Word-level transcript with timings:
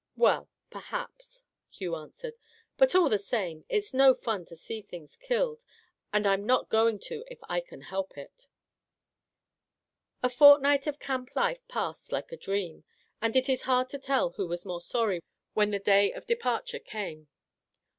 "Well,— 0.17 0.49
perhaps," 0.71 1.43
Hugh 1.69 1.95
answered, 1.95 2.33
cc 2.33 2.37
but, 2.75 2.95
all 2.95 3.07
the 3.07 3.19
same, 3.19 3.65
it's 3.69 3.93
no 3.93 4.15
fun 4.15 4.45
to 4.45 4.55
see 4.55 4.81
things 4.81 5.15
killed, 5.15 5.63
and 6.11 6.25
I'm 6.25 6.43
not 6.43 6.69
going 6.69 6.97
to 7.01 7.23
if 7.29 7.37
I 7.47 7.59
can 7.61 7.81
help 7.81 8.17
it!" 8.17 8.47
The 10.23 10.29
fortnight 10.29 10.87
of 10.87 10.97
camp 10.97 11.35
life 11.35 11.67
passed 11.67 12.11
like 12.11 12.31
a 12.31 12.35
dream, 12.37 12.83
and 13.21 13.35
it 13.35 13.47
is 13.47 13.61
hard 13.69 13.89
to 13.89 13.99
tell 13.99 14.31
who 14.31 14.47
was 14.47 14.65
most 14.65 14.89
sorry 14.89 15.21
when 15.53 15.69
the 15.69 15.77
day 15.77 16.11
of 16.11 16.25
departure 16.25 16.79
came. 16.79 17.27